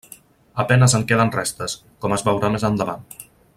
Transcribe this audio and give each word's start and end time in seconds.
A 0.63 0.63
penes 0.71 0.95
en 0.99 1.05
queden 1.11 1.33
restes, 1.37 1.77
com 2.05 2.17
es 2.19 2.27
veurà 2.31 2.53
més 2.57 2.67
endavant. 2.71 3.07